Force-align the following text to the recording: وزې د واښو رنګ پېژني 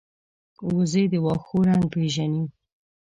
وزې 0.75 1.03
د 1.11 1.13
واښو 1.25 1.57
رنګ 1.67 1.83
پېژني 1.93 2.43